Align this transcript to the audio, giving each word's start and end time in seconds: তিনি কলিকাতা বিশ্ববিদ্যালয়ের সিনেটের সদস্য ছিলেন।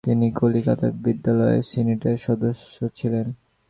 তিনি 0.03 0.27
কলিকাতা 0.31 0.87
বিশ্ববিদ্যালয়ের 0.93 1.63
সিনেটের 1.63 2.17
সদস্য 2.17 2.75
ছিলেন। 2.95 3.27